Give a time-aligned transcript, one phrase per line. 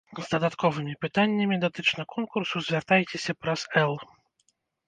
[0.19, 3.93] З дадатковымі пытаннямі датычна конкурсу звяртайцеся праз эл.